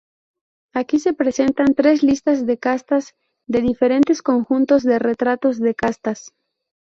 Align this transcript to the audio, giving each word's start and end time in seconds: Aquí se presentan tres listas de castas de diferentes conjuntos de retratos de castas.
Aquí 0.73 0.97
se 0.97 1.13
presentan 1.13 1.75
tres 1.75 2.01
listas 2.01 2.47
de 2.47 2.57
castas 2.57 3.13
de 3.45 3.61
diferentes 3.61 4.23
conjuntos 4.23 4.81
de 4.81 4.97
retratos 4.97 5.59
de 5.59 5.75
castas. 5.75 6.33